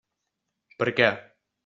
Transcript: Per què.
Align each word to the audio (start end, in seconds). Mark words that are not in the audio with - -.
Per 0.79 0.87
què. 1.01 1.11